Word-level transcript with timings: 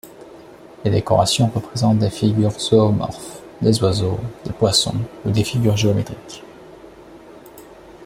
Les 0.83 0.89
décorations 0.89 1.51
représentent 1.53 1.99
des 1.99 2.09
figures 2.09 2.59
zoomorphes, 2.59 3.43
des 3.61 3.83
oiseaux, 3.83 4.17
des 4.45 4.51
poissons 4.51 4.95
ou 5.23 5.29
des 5.29 5.43
figures 5.43 5.77
géométriques. 5.77 6.43